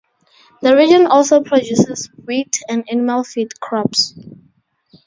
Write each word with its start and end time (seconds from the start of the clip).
The 0.63 0.75
region 0.75 1.05
also 1.05 1.43
produces 1.43 2.09
wheat 2.25 2.57
and 2.67 2.83
animal 2.89 3.23
feed 3.23 3.59
crops. 3.59 4.15